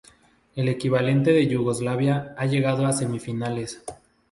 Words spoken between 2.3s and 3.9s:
ha llegado a semifinales.